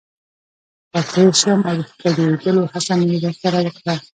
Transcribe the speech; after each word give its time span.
ور 0.91 1.05
تیر 1.13 1.31
شوم 1.41 1.59
او 1.69 1.75
د 1.79 1.81
ښکلېدلو 1.89 2.63
هڅه 2.73 2.93
مې 2.99 3.07
ورسره 3.23 3.57
وکړه. 3.61 3.95